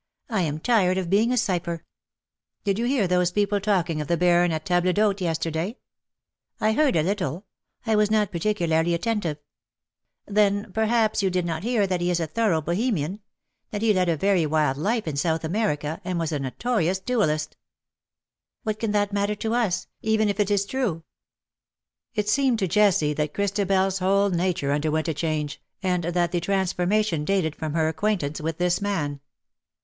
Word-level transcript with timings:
I 0.31 0.41
am 0.41 0.57
tired 0.57 0.97
of 0.97 1.11
being 1.11 1.31
a 1.31 1.35
cipher/^" 1.35 1.81
Did 2.63 2.79
you 2.79 2.85
hear 2.85 3.07
those 3.07 3.29
people 3.29 3.59
talking 3.59 4.01
of 4.01 4.07
the 4.07 4.17
Baron 4.17 4.51
at 4.51 4.65
table 4.65 4.91
d'hote 4.93 5.21
yesterday 5.21 5.73
T' 5.73 5.77
*^ 5.77 5.77
I 6.59 6.71
heard 6.73 6.95
a 6.95 7.03
little— 7.03 7.45
I 7.85 7.95
was 7.95 8.09
not 8.09 8.31
particularly 8.31 8.95
atten 8.95 9.17
tive/' 9.17 9.19
^^ 9.19 9.21
TIME 9.21 9.21
TURNS 9.21 10.25
THE 10.25 10.31
OLD 10.31 10.33
DAYS 10.33 10.33
TO 10.33 10.33
DERISIOI^," 10.33 10.65
145 10.65 10.65
"Then 10.65 10.73
perhaps 10.73 11.21
you 11.21 11.29
did 11.29 11.45
not 11.45 11.61
hear 11.63 11.85
that 11.85 12.01
he 12.01 12.09
is 12.09 12.19
a 12.19 12.25
thorough 12.25 12.61
Bohemian— 12.61 13.19
that 13.69 13.83
he 13.83 13.93
led 13.93 14.09
a 14.09 14.17
very 14.17 14.47
wild 14.47 14.75
life 14.77 15.07
in 15.07 15.15
South 15.15 15.43
America, 15.43 16.01
and 16.03 16.17
was 16.17 16.31
a 16.31 16.39
notorious 16.39 16.99
duellist/^" 16.99 17.49
What 18.63 18.79
can 18.79 18.93
that 18.93 19.13
matter 19.13 19.35
to 19.35 19.53
us, 19.53 19.85
even 20.01 20.29
if 20.29 20.39
it 20.39 20.49
is 20.49 20.65
true?' 20.65 21.03
It 22.15 22.27
seemed 22.27 22.57
to 22.57 22.67
Jessie 22.67 23.13
that 23.13 23.35
Christabel's 23.35 23.99
whole 23.99 24.31
nature 24.31 24.71
underwent 24.71 25.09
a 25.09 25.13
change, 25.13 25.61
and 25.83 26.05
that 26.05 26.31
the 26.31 26.39
transformation 26.39 27.23
dated 27.23 27.55
from 27.55 27.73
her 27.75 27.87
acquaintance 27.87 28.41
with 28.41 28.57
this 28.57 28.81
man. 28.81 29.19